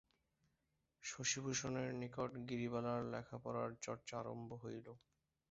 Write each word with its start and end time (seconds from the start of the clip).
শশিভূষণের 1.03 1.89
নিকট 2.01 2.31
গিরিবালার 2.47 3.01
লেখাপড়ার 3.13 3.69
চর্চা 3.85 4.15
আরম্ভ 4.21 4.49
হইল। 4.63 4.87